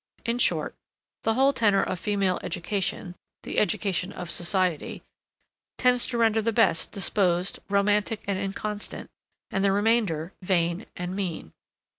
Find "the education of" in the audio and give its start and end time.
3.43-4.31